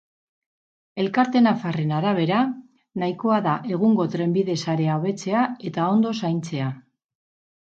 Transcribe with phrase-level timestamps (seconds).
[1.01, 2.39] Elkarte nafarraren arabera,
[3.03, 6.73] nahikoa da egungo trenbide sarea hobetzea eta ondo zaintzea.